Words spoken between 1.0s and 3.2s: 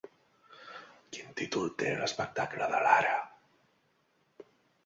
Quin títol té l'espectacle de Lara?